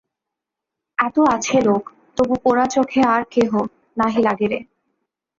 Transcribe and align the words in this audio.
এত 0.97 1.15
আছে 1.35 1.57
লোক, 1.61 1.83
তবু 2.17 2.35
পোড়া 2.43 2.65
চোখে 2.67 3.01
আর 3.13 3.21
কেহ 3.31 3.51
নাহি 3.97 4.21
লাগে 4.21 4.47
রে! 4.47 4.59